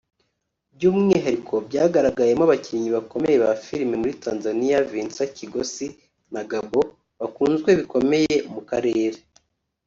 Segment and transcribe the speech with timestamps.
[0.75, 5.87] by’umwihariko byagaragayemo abakinnyi bakomeye ba filime muri Tanzania Vincent Kigosi
[6.33, 6.87] na Gabon
[7.19, 9.19] bakunzwe bikomeye mu Karere